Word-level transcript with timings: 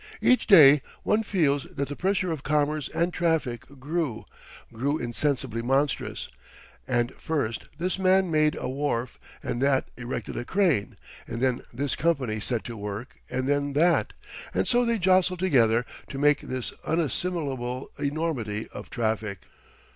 Each 0.19 0.47
day 0.47 0.81
one 1.03 1.21
feels 1.21 1.65
that 1.71 1.87
the 1.87 1.95
pressure 1.95 2.31
of 2.31 2.41
commerce 2.41 2.89
and 2.89 3.13
traffic 3.13 3.67
grew, 3.79 4.25
grew 4.73 4.97
insensibly 4.97 5.61
monstrous, 5.61 6.27
and 6.87 7.13
first 7.17 7.65
this 7.77 7.99
man 7.99 8.31
made 8.31 8.55
a 8.59 8.67
wharf 8.67 9.19
and 9.43 9.61
that 9.61 9.91
erected 9.97 10.37
a 10.37 10.43
crane, 10.43 10.97
and 11.27 11.39
then 11.39 11.61
this 11.71 11.95
company 11.95 12.39
set 12.39 12.63
to 12.63 12.75
work 12.75 13.17
and 13.29 13.47
then 13.47 13.73
that, 13.73 14.13
and 14.55 14.67
so 14.67 14.85
they 14.85 14.97
jostled 14.97 15.37
together 15.37 15.85
to 16.09 16.17
make 16.17 16.41
this 16.41 16.73
unassimilable 16.83 17.91
enormity 17.99 18.67
of 18.69 18.89
traffic. 18.89 19.41